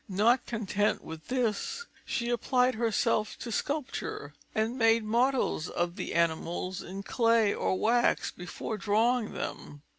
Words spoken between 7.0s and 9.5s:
clay or wax before drawing